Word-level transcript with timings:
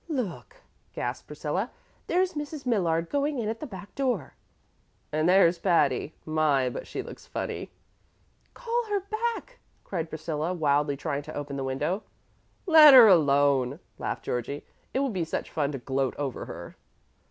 "Look," 0.09 0.63
gasped 0.93 1.27
Priscilla. 1.27 1.69
"There's 2.07 2.33
Mrs. 2.33 2.65
Millard 2.65 3.07
going 3.07 3.37
in 3.37 3.47
at 3.49 3.59
the 3.59 3.67
back 3.67 3.93
door." 3.93 4.33
"And 5.11 5.29
there's 5.29 5.59
Patty. 5.59 6.15
My, 6.25 6.71
but 6.71 6.87
she 6.87 7.03
looks 7.03 7.27
funny!" 7.27 7.69
"Call 8.55 8.85
her 8.89 9.01
back," 9.01 9.59
cried 9.83 10.09
Priscilla, 10.09 10.55
wildly 10.55 10.97
trying 10.97 11.21
to 11.21 11.35
open 11.35 11.55
the 11.55 11.63
window. 11.63 12.01
"Let 12.65 12.95
her 12.95 13.05
alone," 13.05 13.79
laughed 13.99 14.25
Georgie; 14.25 14.65
"it 14.91 15.01
will 15.01 15.11
be 15.11 15.23
such 15.23 15.51
fun 15.51 15.71
to 15.73 15.77
gloat 15.77 16.15
over 16.17 16.45
her." 16.45 16.77